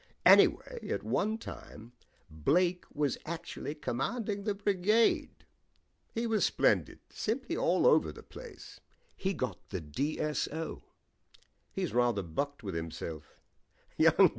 [0.25, 1.91] Anyway, at one time
[2.27, 5.45] Blake was actually commanding the brigade.
[6.11, 8.79] He was splendid; simply all over the place.
[9.15, 10.81] He got the D.S.O.
[11.71, 13.39] He's rather bucked with himself.